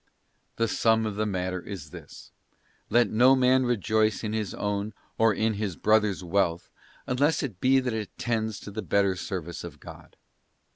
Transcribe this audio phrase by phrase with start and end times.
[0.55, 2.31] The sum of the matter is this:
[2.89, 6.71] let no man rejoice in his own or in his brother's wealth,
[7.05, 10.17] unless it be that it tends to the better service of God.